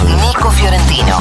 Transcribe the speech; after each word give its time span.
Nico 0.00 0.50
Fiorentino. 0.50 1.18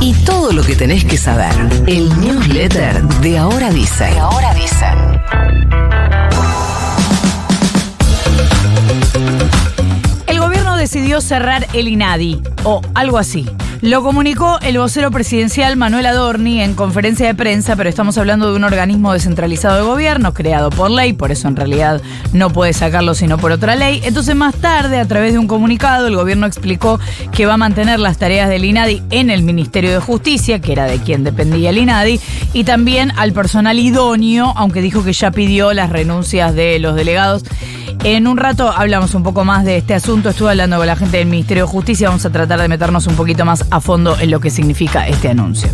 Y 0.00 0.14
todo 0.24 0.52
lo 0.52 0.62
que 0.62 0.76
tenés 0.76 1.04
que 1.04 1.16
saber. 1.16 1.52
El 1.86 2.08
newsletter 2.20 3.02
de 3.02 3.38
Ahora 3.38 3.70
Dice. 3.70 4.04
De 4.04 4.18
Ahora 4.18 4.54
Dice. 4.54 4.86
El 10.26 10.40
gobierno 10.40 10.76
decidió 10.76 11.20
cerrar 11.20 11.66
el 11.72 11.88
INADI, 11.88 12.42
o 12.64 12.80
algo 12.94 13.18
así. 13.18 13.48
Lo 13.84 14.02
comunicó 14.02 14.58
el 14.62 14.78
vocero 14.78 15.10
presidencial 15.10 15.76
Manuel 15.76 16.06
Adorni 16.06 16.62
en 16.62 16.72
conferencia 16.72 17.26
de 17.26 17.34
prensa, 17.34 17.76
pero 17.76 17.90
estamos 17.90 18.16
hablando 18.16 18.50
de 18.50 18.56
un 18.56 18.64
organismo 18.64 19.12
descentralizado 19.12 19.76
de 19.76 19.82
gobierno 19.82 20.32
creado 20.32 20.70
por 20.70 20.90
ley, 20.90 21.12
por 21.12 21.30
eso 21.30 21.48
en 21.48 21.56
realidad 21.56 22.00
no 22.32 22.48
puede 22.48 22.72
sacarlo 22.72 23.14
sino 23.14 23.36
por 23.36 23.52
otra 23.52 23.76
ley. 23.76 24.00
Entonces 24.04 24.34
más 24.34 24.54
tarde, 24.54 24.98
a 24.98 25.06
través 25.06 25.34
de 25.34 25.38
un 25.38 25.46
comunicado, 25.46 26.06
el 26.06 26.16
gobierno 26.16 26.46
explicó 26.46 26.98
que 27.30 27.44
va 27.44 27.54
a 27.54 27.58
mantener 27.58 28.00
las 28.00 28.16
tareas 28.16 28.48
del 28.48 28.64
INADI 28.64 29.02
en 29.10 29.28
el 29.28 29.42
Ministerio 29.42 29.90
de 29.90 29.98
Justicia, 29.98 30.62
que 30.62 30.72
era 30.72 30.86
de 30.86 31.00
quien 31.00 31.22
dependía 31.22 31.68
el 31.68 31.76
INADI, 31.76 32.18
y 32.54 32.64
también 32.64 33.12
al 33.16 33.34
personal 33.34 33.78
idóneo, 33.78 34.54
aunque 34.56 34.80
dijo 34.80 35.04
que 35.04 35.12
ya 35.12 35.30
pidió 35.30 35.74
las 35.74 35.90
renuncias 35.90 36.54
de 36.54 36.78
los 36.78 36.96
delegados. 36.96 37.44
En 38.02 38.26
un 38.26 38.36
rato 38.36 38.70
hablamos 38.70 39.14
un 39.14 39.22
poco 39.22 39.46
más 39.46 39.64
de 39.64 39.78
este 39.78 39.94
asunto. 39.94 40.28
Estuve 40.28 40.50
hablando 40.50 40.76
con 40.76 40.86
la 40.86 40.94
gente 40.94 41.16
del 41.16 41.26
Ministerio 41.26 41.64
de 41.64 41.70
Justicia. 41.70 42.08
Vamos 42.08 42.26
a 42.26 42.30
tratar 42.30 42.60
de 42.60 42.68
meternos 42.68 43.06
un 43.06 43.14
poquito 43.14 43.46
más 43.46 43.64
a 43.74 43.80
fondo 43.80 44.16
en 44.20 44.30
lo 44.30 44.38
que 44.38 44.50
significa 44.50 45.08
este 45.08 45.28
anuncio. 45.28 45.68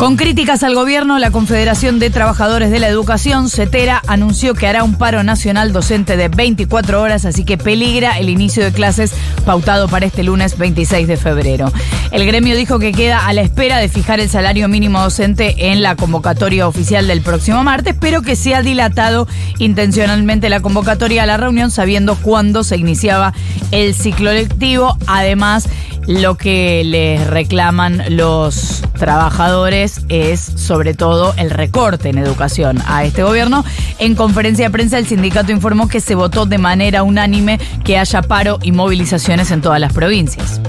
Con 0.00 0.16
críticas 0.16 0.62
al 0.62 0.74
gobierno, 0.74 1.18
la 1.18 1.30
Confederación 1.30 1.98
de 1.98 2.08
Trabajadores 2.08 2.70
de 2.70 2.78
la 2.78 2.88
Educación, 2.88 3.50
CETERA, 3.50 4.00
anunció 4.06 4.54
que 4.54 4.66
hará 4.66 4.82
un 4.82 4.94
paro 4.94 5.22
nacional 5.24 5.74
docente 5.74 6.16
de 6.16 6.28
24 6.28 7.02
horas, 7.02 7.26
así 7.26 7.44
que 7.44 7.58
peligra 7.58 8.18
el 8.18 8.30
inicio 8.30 8.64
de 8.64 8.72
clases 8.72 9.12
pautado 9.44 9.88
para 9.88 10.06
este 10.06 10.22
lunes 10.22 10.56
26 10.56 11.06
de 11.06 11.18
febrero. 11.18 11.70
El 12.12 12.24
gremio 12.24 12.56
dijo 12.56 12.78
que 12.78 12.92
queda 12.92 13.26
a 13.26 13.34
la 13.34 13.42
espera 13.42 13.76
de 13.76 13.90
fijar 13.90 14.20
el 14.20 14.30
salario 14.30 14.68
mínimo 14.68 15.02
docente 15.02 15.70
en 15.70 15.82
la 15.82 15.96
convocatoria 15.96 16.66
oficial 16.66 17.06
del 17.06 17.20
próximo 17.20 17.62
martes, 17.62 17.94
pero 18.00 18.22
que 18.22 18.36
se 18.36 18.54
ha 18.54 18.62
dilatado 18.62 19.28
intencionalmente 19.58 20.48
la 20.48 20.60
convocatoria 20.60 21.24
a 21.24 21.26
la 21.26 21.36
reunión 21.36 21.70
sabiendo 21.70 22.14
cuándo 22.14 22.64
se 22.64 22.78
iniciaba 22.78 23.34
el 23.70 23.94
ciclo 23.94 24.32
lectivo. 24.32 24.96
Además, 25.06 25.68
lo 26.06 26.36
que 26.36 26.82
les 26.84 27.26
reclaman 27.26 28.02
los 28.10 28.82
trabajadores 28.98 30.02
es 30.08 30.40
sobre 30.40 30.94
todo 30.94 31.34
el 31.36 31.50
recorte 31.50 32.08
en 32.08 32.18
educación 32.18 32.82
a 32.86 33.04
este 33.04 33.22
gobierno. 33.22 33.64
En 33.98 34.14
conferencia 34.14 34.66
de 34.66 34.70
prensa 34.70 34.98
el 34.98 35.06
sindicato 35.06 35.52
informó 35.52 35.88
que 35.88 36.00
se 36.00 36.14
votó 36.14 36.46
de 36.46 36.58
manera 36.58 37.02
unánime 37.02 37.58
que 37.84 37.98
haya 37.98 38.22
paro 38.22 38.58
y 38.62 38.72
movilizaciones 38.72 39.50
en 39.50 39.62
todas 39.62 39.80
las 39.80 39.92
provincias. 39.92 40.60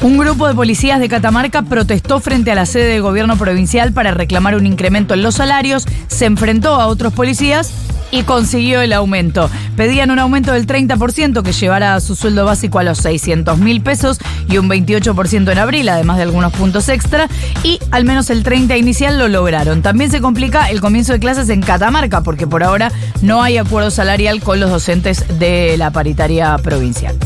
Un 0.00 0.18
grupo 0.18 0.46
de 0.46 0.54
policías 0.54 1.00
de 1.00 1.08
Catamarca 1.08 1.62
protestó 1.62 2.20
frente 2.20 2.52
a 2.52 2.54
la 2.54 2.66
sede 2.66 2.88
del 2.88 3.00
gobierno 3.00 3.38
provincial 3.38 3.92
para 3.92 4.10
reclamar 4.10 4.54
un 4.54 4.66
incremento 4.66 5.14
en 5.14 5.22
los 5.22 5.36
salarios, 5.36 5.86
se 6.08 6.26
enfrentó 6.26 6.74
a 6.74 6.88
otros 6.88 7.14
policías 7.14 7.72
y 8.14 8.22
consiguió 8.22 8.80
el 8.80 8.92
aumento. 8.92 9.50
Pedían 9.76 10.12
un 10.12 10.20
aumento 10.20 10.52
del 10.52 10.66
30% 10.66 11.42
que 11.42 11.52
llevara 11.52 11.98
su 12.00 12.14
sueldo 12.14 12.44
básico 12.44 12.78
a 12.78 12.84
los 12.84 12.98
600 12.98 13.58
mil 13.58 13.80
pesos 13.80 14.18
y 14.48 14.58
un 14.58 14.68
28% 14.68 15.50
en 15.50 15.58
abril, 15.58 15.88
además 15.88 16.18
de 16.18 16.22
algunos 16.22 16.52
puntos 16.52 16.88
extra, 16.88 17.28
y 17.64 17.80
al 17.90 18.04
menos 18.04 18.30
el 18.30 18.44
30 18.44 18.76
inicial 18.76 19.18
lo 19.18 19.26
lograron. 19.26 19.82
También 19.82 20.12
se 20.12 20.20
complica 20.20 20.70
el 20.70 20.80
comienzo 20.80 21.12
de 21.12 21.18
clases 21.18 21.48
en 21.48 21.60
Catamarca, 21.60 22.20
porque 22.20 22.46
por 22.46 22.62
ahora 22.62 22.92
no 23.20 23.42
hay 23.42 23.58
acuerdo 23.58 23.90
salarial 23.90 24.40
con 24.40 24.60
los 24.60 24.70
docentes 24.70 25.24
de 25.40 25.76
la 25.76 25.90
paritaria 25.90 26.56
provincial. 26.58 27.16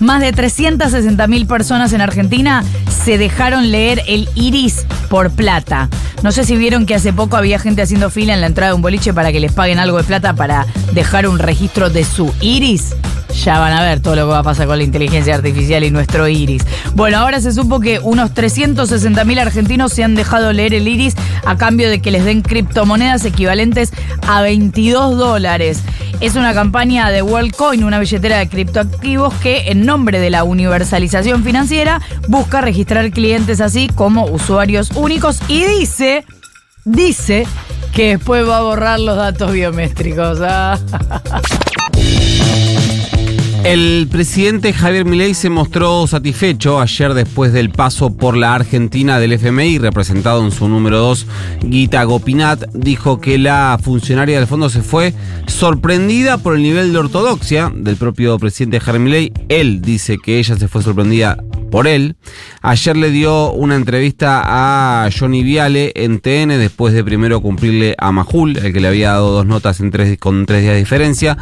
Más 0.00 0.20
de 0.20 0.32
360 0.32 1.28
mil 1.28 1.46
personas 1.46 1.92
en 1.92 2.00
Argentina 2.00 2.64
se 3.04 3.18
dejaron 3.18 3.70
leer 3.70 4.02
el 4.08 4.28
iris 4.34 4.84
por 5.08 5.30
plata. 5.30 5.88
No 6.22 6.30
sé 6.30 6.44
si 6.44 6.56
vieron 6.56 6.86
que 6.86 6.94
hace 6.94 7.12
poco 7.12 7.36
había 7.36 7.58
gente 7.58 7.82
haciendo 7.82 8.08
fila 8.08 8.32
en 8.32 8.40
la 8.40 8.46
entrada 8.46 8.70
de 8.70 8.76
un 8.76 8.82
boliche 8.82 9.12
para 9.12 9.32
que 9.32 9.40
les 9.40 9.52
paguen 9.52 9.80
algo 9.80 9.98
de 9.98 10.04
plata 10.04 10.34
para 10.34 10.66
dejar 10.92 11.26
un 11.26 11.40
registro 11.40 11.90
de 11.90 12.04
su 12.04 12.32
iris. 12.40 12.94
Ya 13.34 13.58
van 13.58 13.72
a 13.72 13.82
ver 13.82 14.00
todo 14.00 14.14
lo 14.14 14.22
que 14.22 14.32
va 14.32 14.38
a 14.40 14.42
pasar 14.42 14.66
con 14.66 14.78
la 14.78 14.84
inteligencia 14.84 15.34
artificial 15.34 15.82
y 15.84 15.90
nuestro 15.90 16.28
iris. 16.28 16.64
Bueno, 16.94 17.18
ahora 17.18 17.40
se 17.40 17.52
supo 17.52 17.80
que 17.80 17.98
unos 17.98 18.34
360 18.34 19.24
mil 19.24 19.38
argentinos 19.38 19.92
se 19.92 20.04
han 20.04 20.14
dejado 20.14 20.52
leer 20.52 20.74
el 20.74 20.86
iris 20.86 21.14
a 21.44 21.56
cambio 21.56 21.88
de 21.88 22.00
que 22.00 22.10
les 22.10 22.24
den 22.24 22.42
criptomonedas 22.42 23.24
equivalentes 23.24 23.92
a 24.28 24.42
22 24.42 25.16
dólares. 25.16 25.82
Es 26.20 26.36
una 26.36 26.54
campaña 26.54 27.10
de 27.10 27.22
WorldCoin, 27.22 27.82
una 27.82 27.98
billetera 27.98 28.38
de 28.38 28.48
criptoactivos 28.48 29.34
que 29.34 29.72
en 29.72 29.86
nombre 29.86 30.20
de 30.20 30.30
la 30.30 30.44
universalización 30.44 31.42
financiera 31.42 32.00
busca 32.28 32.60
registrar 32.60 33.10
clientes 33.10 33.60
así 33.60 33.88
como 33.88 34.26
usuarios 34.26 34.90
únicos 34.94 35.40
y 35.48 35.64
dice, 35.64 36.24
dice 36.84 37.46
que 37.92 38.16
después 38.16 38.48
va 38.48 38.58
a 38.58 38.62
borrar 38.62 39.00
los 39.00 39.16
datos 39.16 39.52
biométricos. 39.52 40.38
Ah. 40.42 40.78
El 43.64 44.08
presidente 44.10 44.72
Javier 44.72 45.04
Milei 45.04 45.34
se 45.34 45.48
mostró 45.48 46.04
satisfecho 46.08 46.80
ayer 46.80 47.14
después 47.14 47.52
del 47.52 47.70
paso 47.70 48.12
por 48.12 48.36
la 48.36 48.56
Argentina 48.56 49.20
del 49.20 49.34
FMI, 49.34 49.78
representado 49.78 50.44
en 50.44 50.50
su 50.50 50.68
número 50.68 50.98
2, 50.98 51.26
Guita 51.62 52.02
Gopinat, 52.02 52.64
dijo 52.72 53.20
que 53.20 53.38
la 53.38 53.78
funcionaria 53.80 54.38
del 54.38 54.48
fondo 54.48 54.68
se 54.68 54.82
fue 54.82 55.14
sorprendida 55.46 56.38
por 56.38 56.56
el 56.56 56.62
nivel 56.62 56.92
de 56.92 56.98
ortodoxia 56.98 57.72
del 57.72 57.94
propio 57.94 58.36
presidente 58.36 58.80
Javier 58.80 59.00
Milei. 59.00 59.32
Él 59.48 59.80
dice 59.80 60.18
que 60.18 60.40
ella 60.40 60.56
se 60.56 60.66
fue 60.66 60.82
sorprendida 60.82 61.38
por 61.72 61.88
él. 61.88 62.14
Ayer 62.60 62.96
le 62.96 63.10
dio 63.10 63.50
una 63.50 63.74
entrevista 63.74 64.42
a 64.44 65.08
Johnny 65.10 65.42
Viale 65.42 65.90
en 65.96 66.20
TN 66.20 66.50
después 66.50 66.94
de 66.94 67.02
primero 67.02 67.40
cumplirle 67.40 67.96
a 67.98 68.12
Majul, 68.12 68.58
el 68.58 68.72
que 68.72 68.78
le 68.78 68.88
había 68.88 69.12
dado 69.12 69.32
dos 69.32 69.46
notas 69.46 69.80
en 69.80 69.90
tres, 69.90 70.18
con 70.18 70.46
tres 70.46 70.62
días 70.62 70.74
de 70.74 70.78
diferencia. 70.78 71.38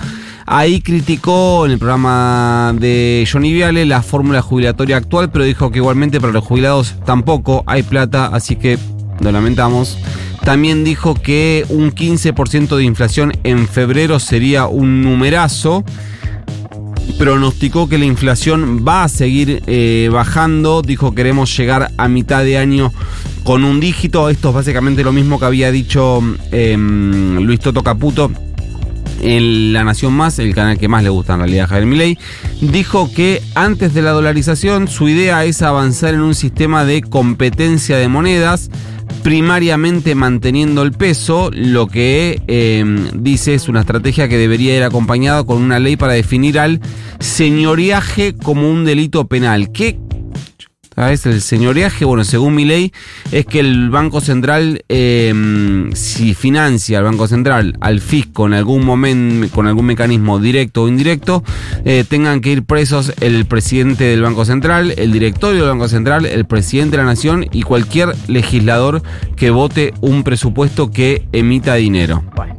Ahí 0.47 0.81
criticó 0.81 1.67
en 1.67 1.73
el 1.73 1.79
programa 1.79 2.73
de 2.79 3.29
Johnny 3.31 3.53
Viale 3.53 3.85
la 3.85 4.03
fórmula 4.03 4.41
jubilatoria 4.41 4.97
actual, 4.97 5.31
pero 5.31 5.45
dijo 5.45 5.71
que 5.71 5.79
igualmente 5.79 6.21
para 6.21 6.33
los 6.33 6.45
jubilados 6.45 6.95
tampoco 7.05 7.65
hay 7.67 7.83
plata, 7.83 8.27
así 8.27 8.55
que 8.55 8.79
lo 9.21 9.33
lamentamos. 9.33 9.99
También 10.45 10.85
dijo 10.85 11.15
que 11.15 11.67
un 11.69 11.93
15% 11.93 12.77
de 12.77 12.85
inflación 12.85 13.33
en 13.43 13.67
febrero 13.67 14.21
sería 14.21 14.67
un 14.67 15.03
numerazo. 15.03 15.85
Pronosticó 17.20 17.86
que 17.86 17.98
la 17.98 18.06
inflación 18.06 18.82
va 18.88 19.04
a 19.04 19.08
seguir 19.10 19.62
eh, 19.66 20.08
bajando. 20.10 20.81
Dijo 20.81 21.14
queremos 21.14 21.54
llegar 21.54 21.92
a 21.98 22.08
mitad 22.08 22.42
de 22.44 22.56
año 22.56 22.94
con 23.44 23.62
un 23.62 23.78
dígito. 23.78 24.31
Esto 24.31 24.48
es 24.48 24.54
básicamente 24.54 25.04
lo 25.04 25.12
mismo 25.12 25.38
que 25.38 25.44
había 25.44 25.70
dicho 25.70 26.22
eh, 26.50 26.78
Luis 26.78 27.60
Toto 27.60 27.82
Caputo 27.82 28.31
en 29.20 29.75
La 29.75 29.84
Nación 29.84 30.14
Más, 30.14 30.38
el 30.38 30.54
canal 30.54 30.78
que 30.78 30.88
más 30.88 31.03
le 31.03 31.10
gusta 31.10 31.34
en 31.34 31.41
realidad 31.41 31.64
a 31.64 31.69
Javier 31.69 31.86
Milei, 31.86 32.19
dijo 32.62 33.12
que 33.12 33.42
antes 33.54 33.92
de 33.92 34.00
la 34.00 34.12
dolarización 34.12 34.88
su 34.88 35.06
idea 35.06 35.44
es 35.44 35.60
avanzar 35.60 36.14
en 36.14 36.20
un 36.22 36.34
sistema 36.34 36.87
de 36.87 37.02
competencia 37.02 37.98
de 37.98 38.08
monedas, 38.08 38.70
primariamente 39.22 40.14
manteniendo 40.14 40.82
el 40.82 40.92
peso, 40.92 41.50
lo 41.53 41.86
que 41.86 42.42
eh, 42.48 42.84
dice 43.14 43.54
es 43.54 43.69
una 43.69 43.81
estrategia 43.81 44.28
que 44.28 44.38
debería 44.38 44.76
ir 44.76 44.82
acompañada 44.82 45.44
con 45.44 45.62
una 45.62 45.78
ley 45.78 45.97
para 45.97 46.14
definir 46.14 46.58
al 46.58 46.81
señoriaje 47.19 48.34
como 48.34 48.70
un 48.70 48.84
delito 48.84 49.26
penal. 49.26 49.72
¿Qué 49.72 49.98
¿sabes? 51.00 51.25
El 51.25 51.41
señoreaje, 51.41 52.05
bueno, 52.05 52.25
según 52.25 52.55
mi 52.55 52.66
ley, 52.66 52.93
es 53.33 53.47
que 53.47 53.61
el 53.61 53.88
Banco 53.88 54.21
Central, 54.21 54.84
eh, 54.91 55.33
si 55.94 56.34
financia 56.34 56.99
al 56.99 57.05
Banco 57.05 57.27
Central, 57.27 57.78
al 57.81 58.00
fisco 58.00 58.44
en 58.44 58.53
algún 58.53 58.84
momento, 58.84 59.49
con 59.55 59.66
algún 59.66 59.87
mecanismo 59.87 60.38
directo 60.38 60.83
o 60.83 60.88
indirecto, 60.88 61.43
eh, 61.87 62.05
tengan 62.06 62.43
que 62.43 62.53
ir 62.53 62.65
presos 62.65 63.15
el 63.22 63.47
presidente 63.47 64.05
del 64.05 64.20
Banco 64.20 64.44
Central, 64.44 64.93
el 64.99 65.11
directorio 65.11 65.62
del 65.62 65.70
Banco 65.70 65.88
Central, 65.88 66.26
el 66.26 66.44
presidente 66.44 66.99
de 66.99 67.02
la 67.02 67.08
Nación 67.08 67.47
y 67.50 67.62
cualquier 67.62 68.12
legislador 68.29 69.02
que 69.37 69.49
vote 69.49 69.94
un 70.02 70.23
presupuesto 70.23 70.91
que 70.91 71.26
emita 71.32 71.76
dinero. 71.76 72.23
Bueno. 72.37 72.58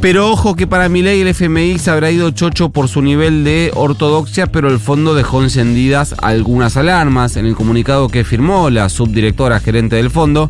Pero 0.00 0.30
ojo 0.30 0.54
que 0.54 0.68
para 0.68 0.88
mi 0.88 1.02
ley 1.02 1.20
el 1.20 1.28
FMI 1.28 1.78
se 1.80 1.90
habrá 1.90 2.12
ido 2.12 2.30
chocho 2.30 2.68
por 2.68 2.88
su 2.88 3.02
nivel 3.02 3.42
de 3.42 3.72
ortodoxia, 3.74 4.46
pero 4.46 4.70
el 4.70 4.78
fondo 4.78 5.12
dejó 5.12 5.42
encendidas 5.42 6.14
algunas 6.18 6.76
alarmas. 6.76 7.36
En 7.36 7.46
el 7.46 7.56
comunicado 7.56 8.08
que 8.08 8.22
firmó 8.22 8.70
la 8.70 8.88
subdirectora 8.90 9.58
gerente 9.58 9.96
del 9.96 10.10
fondo, 10.10 10.48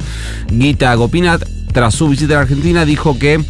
Guita 0.50 0.94
Gopinat, 0.94 1.42
tras 1.72 1.94
su 1.94 2.08
visita 2.08 2.34
a 2.34 2.36
la 2.36 2.42
Argentina, 2.42 2.84
dijo 2.84 3.18
que 3.18 3.42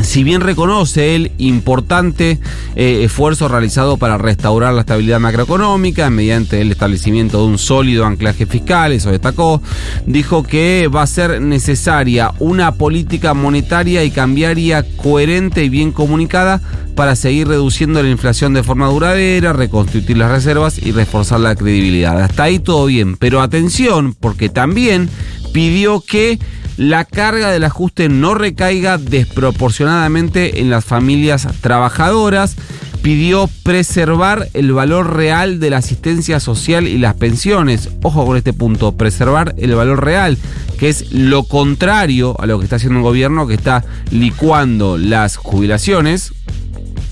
si 0.00 0.24
bien 0.24 0.40
reconoce 0.40 1.14
el 1.14 1.32
importante 1.38 2.38
eh, 2.74 3.04
esfuerzo 3.04 3.48
realizado 3.48 3.96
para 3.96 4.18
restaurar 4.18 4.74
la 4.74 4.82
estabilidad 4.82 5.20
macroeconómica 5.20 6.10
mediante 6.10 6.60
el 6.60 6.70
establecimiento 6.70 7.38
de 7.38 7.46
un 7.46 7.58
sólido 7.58 8.04
anclaje 8.06 8.46
fiscal, 8.46 8.92
eso 8.92 9.10
destacó, 9.10 9.62
dijo 10.06 10.42
que 10.42 10.88
va 10.94 11.02
a 11.02 11.06
ser 11.06 11.40
necesaria 11.40 12.32
una 12.38 12.74
política 12.74 13.34
monetaria 13.34 14.04
y 14.04 14.10
cambiaria 14.10 14.84
coherente 14.96 15.64
y 15.64 15.68
bien 15.68 15.92
comunicada 15.92 16.60
para 16.96 17.14
seguir 17.14 17.46
reduciendo 17.46 18.02
la 18.02 18.08
inflación 18.08 18.54
de 18.54 18.62
forma 18.62 18.88
duradera, 18.88 19.52
reconstituir 19.52 20.16
las 20.16 20.30
reservas 20.30 20.78
y 20.78 20.92
reforzar 20.92 21.40
la 21.40 21.54
credibilidad. 21.54 22.20
Hasta 22.20 22.44
ahí 22.44 22.58
todo 22.58 22.86
bien, 22.86 23.16
pero 23.16 23.42
atención, 23.42 24.14
porque 24.18 24.48
también 24.48 25.10
pidió 25.56 26.02
que 26.02 26.38
la 26.76 27.06
carga 27.06 27.50
del 27.50 27.64
ajuste 27.64 28.10
no 28.10 28.34
recaiga 28.34 28.98
desproporcionadamente 28.98 30.60
en 30.60 30.68
las 30.68 30.84
familias 30.84 31.48
trabajadoras. 31.62 32.56
Pidió 33.00 33.48
preservar 33.62 34.50
el 34.52 34.74
valor 34.74 35.16
real 35.16 35.58
de 35.58 35.70
la 35.70 35.78
asistencia 35.78 36.40
social 36.40 36.86
y 36.86 36.98
las 36.98 37.14
pensiones. 37.14 37.88
Ojo 38.02 38.26
con 38.26 38.36
este 38.36 38.52
punto, 38.52 38.98
preservar 38.98 39.54
el 39.56 39.74
valor 39.74 40.04
real, 40.04 40.36
que 40.78 40.90
es 40.90 41.10
lo 41.10 41.44
contrario 41.44 42.38
a 42.38 42.44
lo 42.44 42.58
que 42.58 42.64
está 42.64 42.76
haciendo 42.76 42.98
el 42.98 43.04
gobierno, 43.04 43.46
que 43.46 43.54
está 43.54 43.82
licuando 44.10 44.98
las 44.98 45.36
jubilaciones, 45.36 46.34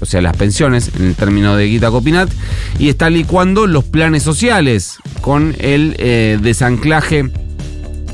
o 0.01 0.05
sea, 0.05 0.21
las 0.21 0.37
pensiones 0.37 0.91
en 0.99 1.07
el 1.07 1.15
término 1.15 1.57
de 1.57 1.65
Guita 1.65 1.91
Copinat, 1.91 2.29
y 2.79 2.91
está 2.91 3.09
licuando 3.09 3.67
los 3.67 3.85
planes 3.85 4.23
sociales 4.23 4.99
con 5.23 5.57
el 5.61 5.97
eh, 5.99 6.39
desanclaje 6.43 7.31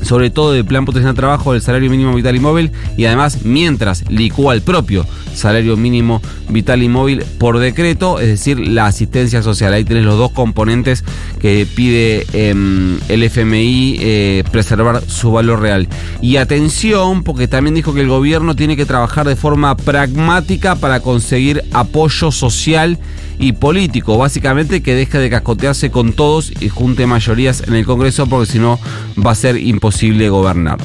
sobre 0.01 0.29
todo 0.29 0.51
del 0.51 0.65
plan 0.65 0.85
potencial 0.85 1.13
de 1.13 1.19
trabajo 1.19 1.53
del 1.53 1.61
salario 1.61 1.89
mínimo 1.89 2.13
vital 2.13 2.35
y 2.35 2.39
móvil 2.39 2.71
y 2.97 3.05
además 3.05 3.43
mientras 3.43 4.09
licúa 4.09 4.53
el 4.53 4.61
propio 4.61 5.05
salario 5.33 5.77
mínimo 5.77 6.21
vital 6.49 6.83
y 6.83 6.89
móvil 6.89 7.23
por 7.37 7.59
decreto, 7.59 8.19
es 8.19 8.27
decir, 8.27 8.59
la 8.59 8.85
asistencia 8.85 9.41
social. 9.41 9.73
Ahí 9.73 9.83
tenés 9.83 10.03
los 10.03 10.17
dos 10.17 10.31
componentes 10.31 11.03
que 11.39 11.67
pide 11.75 12.25
em, 12.33 12.99
el 13.07 13.23
FMI 13.23 13.97
eh, 13.99 14.43
preservar 14.51 15.01
su 15.07 15.31
valor 15.31 15.61
real. 15.61 15.87
Y 16.21 16.37
atención, 16.37 17.23
porque 17.23 17.47
también 17.47 17.75
dijo 17.75 17.93
que 17.93 18.01
el 18.01 18.07
gobierno 18.07 18.55
tiene 18.55 18.75
que 18.75 18.85
trabajar 18.85 19.27
de 19.27 19.35
forma 19.35 19.75
pragmática 19.77 20.75
para 20.75 20.99
conseguir 20.99 21.63
apoyo 21.71 22.31
social 22.31 22.99
y 23.39 23.53
político. 23.53 24.17
Básicamente 24.17 24.81
que 24.81 24.95
deje 24.95 25.17
de 25.17 25.29
cascotearse 25.29 25.91
con 25.91 26.13
todos 26.13 26.51
y 26.59 26.69
junte 26.69 27.07
mayorías 27.07 27.63
en 27.67 27.75
el 27.75 27.85
Congreso 27.85 28.27
porque 28.27 28.51
si 28.51 28.59
no 28.59 28.79
va 29.23 29.31
a 29.31 29.35
ser 29.35 29.57
imposible 29.57 30.29
gobernar. 30.29 30.79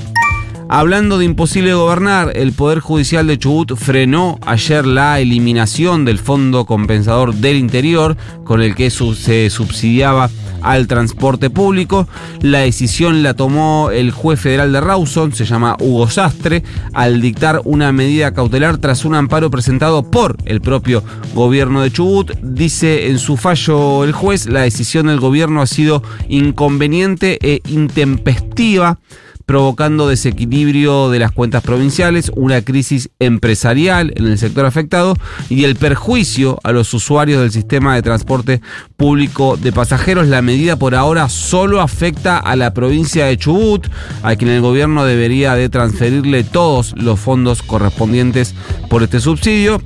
Hablando 0.69 1.19
de 1.19 1.25
imposible 1.25 1.75
gobernar, 1.75 2.33
el 2.35 2.53
Poder 2.53 2.81
Judicial 2.81 3.29
de 3.29 3.39
Chubut 3.39 3.77
frenó 3.77 4.37
ayer 4.45 4.85
la 4.85 5.21
eliminación 5.21 6.05
del 6.05 6.19
Fondo 6.19 6.67
Compensador 6.67 7.35
del 7.35 7.57
Interior, 7.57 8.17
con 8.45 8.61
el 8.61 8.75
que 8.75 8.91
se 8.91 9.49
subsidiaba 9.49 10.29
al 10.63 10.89
transporte 10.89 11.51
público. 11.51 12.09
La 12.41 12.61
decisión 12.61 13.23
la 13.23 13.35
tomó 13.35 13.91
el 13.93 14.11
juez 14.11 14.41
federal 14.41 14.73
de 14.73 14.81
Rawson, 14.81 15.33
se 15.33 15.45
llama 15.45 15.77
Hugo 15.79 16.11
Sastre, 16.11 16.65
al 16.93 17.21
dictar 17.21 17.61
una 17.65 17.93
medida 17.93 18.35
cautelar 18.35 18.79
tras 18.79 19.05
un 19.05 19.15
amparo 19.15 19.53
presentado 19.53 20.11
por 20.11 20.37
el 20.47 20.61
propio 20.61 21.05
gobierno 21.33 21.81
de 21.83 21.93
Chubut. 21.93 22.33
Dice 22.43 23.07
en 23.09 23.21
su 23.21 23.37
fallo 23.37 24.03
el 24.03 24.11
juez, 24.11 24.47
la 24.47 24.63
decisión 24.63 25.07
del 25.07 25.21
gobierno 25.21 25.63
ha 25.63 25.67
sido 25.67 26.03
inconveniente 26.29 27.39
e 27.41 27.63
intempestiva 27.69 28.99
provocando 29.47 30.09
desequilibrio 30.09 31.09
de 31.09 31.21
las 31.21 31.33
cuentas 31.33 31.63
provinciales, 31.63 32.33
una 32.35 32.63
crisis 32.63 33.11
empresarial 33.21 34.13
en 34.17 34.27
el 34.27 34.39
sector 34.39 34.67
afectado 34.67 35.17
y 35.49 35.65
el 35.65 35.77
perjuicio 35.77 36.59
a 36.65 36.73
los 36.73 36.93
usuarios 36.93 37.41
del 37.41 37.53
sistema 37.53 37.95
de 37.95 38.03
transporte 38.03 38.61
público 38.97 39.57
de 39.57 39.73
pasajeros. 39.73 40.27
La 40.27 40.43
medida 40.43 40.77
por 40.77 40.97
ahora 40.97 41.29
solo 41.29 41.81
afecta 41.81 42.39
a 42.39 42.57
la 42.57 42.75
provincia 42.75 43.27
de 43.27 43.39
Chubut, 43.39 43.87
a 44.23 44.35
quien 44.35 44.51
el 44.51 44.61
gobierno 44.61 45.05
debería 45.05 45.55
de 45.55 45.69
transferirle 45.69 46.43
todos 46.43 46.95
los 46.97 47.21
fondos 47.21 47.63
correspondientes 47.63 48.55
por 48.91 49.05
este 49.05 49.21
subsidio. 49.21 49.81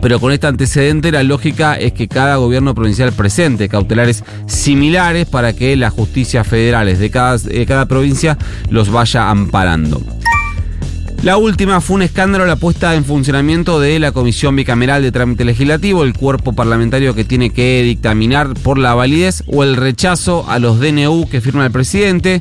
Pero 0.00 0.20
con 0.20 0.32
este 0.32 0.46
antecedente 0.46 1.12
la 1.12 1.22
lógica 1.22 1.74
es 1.74 1.92
que 1.92 2.08
cada 2.08 2.36
gobierno 2.36 2.74
provincial 2.74 3.12
presente 3.12 3.68
cautelares 3.68 4.24
similares 4.46 5.26
para 5.26 5.52
que 5.52 5.76
las 5.76 5.92
justicias 5.92 6.46
federales 6.46 6.98
de 6.98 7.10
cada, 7.10 7.38
de 7.38 7.66
cada 7.66 7.86
provincia 7.86 8.38
los 8.70 8.90
vaya 8.90 9.30
amparando. 9.30 10.02
La 11.26 11.38
última 11.38 11.80
fue 11.80 11.96
un 11.96 12.02
escándalo 12.02 12.46
la 12.46 12.54
puesta 12.54 12.94
en 12.94 13.04
funcionamiento 13.04 13.80
de 13.80 13.98
la 13.98 14.12
Comisión 14.12 14.54
Bicameral 14.54 15.02
de 15.02 15.10
Trámite 15.10 15.44
Legislativo, 15.44 16.04
el 16.04 16.12
cuerpo 16.12 16.52
parlamentario 16.52 17.16
que 17.16 17.24
tiene 17.24 17.50
que 17.50 17.82
dictaminar 17.82 18.54
por 18.54 18.78
la 18.78 18.94
validez 18.94 19.42
o 19.48 19.64
el 19.64 19.74
rechazo 19.74 20.48
a 20.48 20.60
los 20.60 20.78
DNU 20.78 21.28
que 21.28 21.40
firma 21.40 21.66
el 21.66 21.72
presidente. 21.72 22.40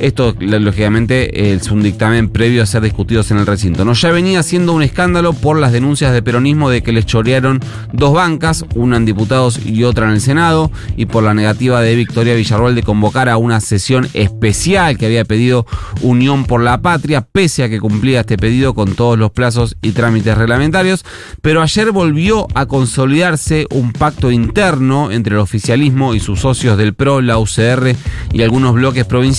Esto, 0.00 0.34
lógicamente, 0.40 1.52
es 1.54 1.70
un 1.70 1.80
dictamen 1.80 2.28
previo 2.28 2.64
a 2.64 2.66
ser 2.66 2.82
discutidos 2.82 3.30
en 3.30 3.38
el 3.38 3.46
recinto. 3.46 3.84
¿no? 3.84 3.92
Ya 3.92 4.10
venía 4.10 4.42
siendo 4.42 4.72
un 4.72 4.82
escándalo 4.82 5.32
por 5.32 5.56
las 5.56 5.70
denuncias 5.70 6.12
de 6.12 6.20
peronismo 6.20 6.68
de 6.68 6.82
que 6.82 6.90
les 6.90 7.06
chorearon 7.06 7.60
dos 7.92 8.12
bancas, 8.12 8.64
una 8.74 8.96
en 8.96 9.04
diputados 9.04 9.64
y 9.64 9.84
otra 9.84 10.06
en 10.06 10.14
el 10.14 10.20
Senado, 10.20 10.72
y 10.96 11.06
por 11.06 11.22
la 11.22 11.32
negativa 11.32 11.80
de 11.80 11.94
Victoria 11.94 12.34
Villarroel 12.34 12.74
de 12.74 12.82
convocar 12.82 13.28
a 13.28 13.36
una 13.36 13.60
sesión 13.60 14.08
especial 14.14 14.98
que 14.98 15.06
había 15.06 15.24
pedido 15.24 15.64
Unión 16.02 16.44
por 16.44 16.60
la 16.60 16.82
Patria, 16.82 17.24
pese 17.30 17.62
a 17.62 17.68
que 17.68 17.78
cumplía 17.78 18.23
este 18.24 18.38
pedido 18.38 18.74
con 18.74 18.94
todos 18.94 19.18
los 19.18 19.30
plazos 19.30 19.76
y 19.82 19.92
trámites 19.92 20.36
reglamentarios. 20.36 21.04
Pero 21.42 21.62
ayer 21.62 21.92
volvió 21.92 22.48
a 22.54 22.66
consolidarse 22.66 23.66
un 23.70 23.92
pacto 23.92 24.30
interno 24.30 25.10
entre 25.12 25.34
el 25.34 25.40
oficialismo 25.40 26.14
y 26.14 26.20
sus 26.20 26.40
socios 26.40 26.78
del 26.78 26.94
PRO, 26.94 27.20
la 27.20 27.38
UCR 27.38 27.94
y 28.32 28.42
algunos 28.42 28.74
bloques 28.74 29.04
provinciales 29.04 29.34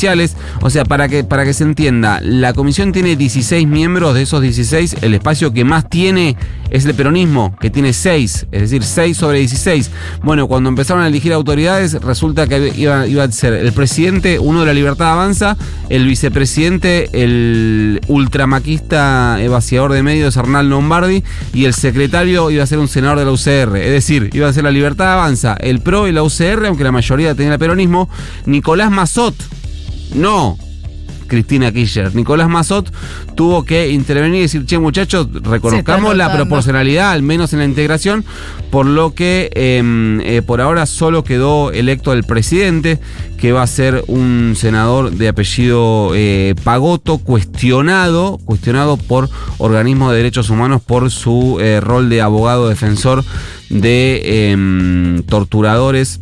o 0.62 0.70
sea, 0.70 0.86
para 0.86 1.08
que, 1.08 1.24
para 1.24 1.46
que 1.46 1.54
se 1.54 1.64
entienda, 1.64 2.20
la 2.22 2.54
comisión 2.54 2.92
tiene 2.92 3.16
16 3.16 3.68
miembros, 3.68 4.14
de 4.14 4.24
esos 4.24 4.42
16, 4.42 4.98
el 5.02 5.14
espacio 5.14 5.54
que 5.54 5.64
más 5.64 5.90
tiene 5.90 6.36
es 6.70 6.86
el 6.86 6.94
peronismo, 6.96 7.56
que 7.60 7.70
tiene 7.70 7.94
6, 7.94 8.48
es 8.52 8.62
decir, 8.62 8.84
6 8.84 9.16
sobre 9.16 9.40
16. 9.40 9.92
Bueno, 10.24 10.48
cuando 10.48 10.70
empezaron 10.70 11.04
a 11.04 11.08
elegir 11.08 11.34
autoridades, 11.34 11.94
resulta 12.02 12.48
que 12.48 12.74
iba, 12.76 13.08
iba 13.08 13.24
a 13.24 13.32
ser 13.32 13.54
el 13.54 13.72
presidente, 13.74 14.40
uno 14.40 14.62
de 14.62 14.66
la 14.68 14.74
Libertad 14.74 15.14
Avanza, 15.14 15.58
el 15.90 16.06
vicepresidente, 16.08 17.10
el 17.24 18.02
ultramaquista 18.66 19.38
evaciador 19.42 19.94
de 19.94 20.04
medios, 20.04 20.38
Arnal 20.38 20.70
Lombardi, 20.70 21.24
y 21.54 21.66
el 21.66 21.74
secretario 21.74 22.50
iba 22.50 22.64
a 22.64 22.68
ser 22.68 22.80
un 22.80 22.88
senador 22.88 23.20
de 23.20 23.26
la 23.26 23.32
UCR. 23.32 23.78
Es 23.78 23.92
decir, 23.92 24.30
iba 24.34 24.48
a 24.48 24.54
ser 24.54 24.64
la 24.64 24.72
Libertad 24.72 25.14
Avanza, 25.14 25.56
el 25.60 25.82
PRO 25.82 26.08
y 26.08 26.12
la 26.12 26.24
UCR, 26.24 26.66
aunque 26.66 26.84
la 26.84 26.92
mayoría 26.92 27.36
tenía 27.36 27.54
el 27.54 27.60
peronismo, 27.60 28.10
Nicolás 28.46 28.92
Mazot 28.92 29.36
no 30.14 30.58
Cristina 31.28 31.72
Kirchner. 31.72 32.14
Nicolás 32.16 32.50
Mazot 32.50 32.92
tuvo 33.36 33.66
que 33.66 33.90
intervenir 33.90 34.40
y 34.40 34.42
decir, 34.44 34.66
che 34.66 34.80
muchachos, 34.80 35.28
reconozcamos 35.44 36.16
la 36.16 36.32
proporcionalidad, 36.32 37.12
al 37.12 37.22
menos 37.22 37.54
en 37.54 37.60
la 37.60 37.66
integración, 37.66 38.26
por 38.72 38.86
lo 38.86 39.14
que 39.14 39.52
em, 39.54 40.22
eh, 40.22 40.42
por 40.42 40.62
ahora 40.62 40.86
solo 40.86 41.24
quedó 41.24 41.72
electo 41.72 42.14
el 42.14 42.24
presidente, 42.24 43.00
que 43.38 43.52
va 43.52 43.64
a 43.64 43.68
ser 43.68 44.04
un 44.08 44.54
senador 44.56 45.12
de 45.12 45.28
apellido 45.28 46.12
eh, 46.16 46.56
Pagoto, 46.64 47.18
cuestionado, 47.18 48.40
cuestionado 48.46 48.98
por 48.98 49.30
organismos 49.58 50.12
de 50.12 50.18
derechos 50.18 50.50
humanos 50.50 50.82
por 50.82 51.12
su 51.12 51.58
eh, 51.60 51.80
rol 51.80 52.10
de 52.10 52.22
abogado 52.22 52.70
defensor 52.70 53.24
de 53.70 54.52
em, 54.52 55.24
torturadores 55.24 56.20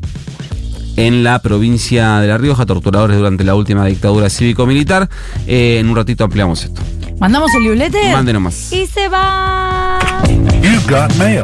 en 0.96 1.24
la 1.24 1.40
provincia 1.40 2.20
de 2.20 2.28
La 2.28 2.38
Rioja, 2.38 2.66
torturadores 2.66 3.18
durante 3.18 3.44
la 3.44 3.56
última 3.56 3.86
dictadura 3.86 4.30
cívico-militar. 4.30 5.10
Eh, 5.48 5.78
en 5.80 5.90
un 5.90 5.96
ratito 5.96 6.24
ampliamos 6.24 6.64
esto. 6.64 6.82
¿Mandamos 7.20 7.54
el 7.56 7.64
liulete? 7.64 8.12
Mande 8.12 8.34
nomás. 8.34 8.72
Y 8.72 8.86
se 8.88 9.08
va. 9.08 10.00
You've 10.62 10.90
got 10.90 11.14
mail. 11.16 11.44